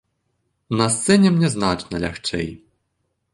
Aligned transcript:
На 0.79 0.87
сцэне 0.95 1.33
мне 1.35 1.51
значна 1.57 1.95
лягчэй. 2.05 2.49